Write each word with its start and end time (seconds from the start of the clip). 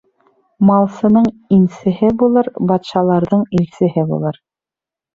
Малсының 0.69 1.27
инсеһе 1.59 2.11
булыр, 2.23 2.51
батшаларҙың 2.75 3.47
илсеһе 3.63 4.11
булыр. 4.15 4.45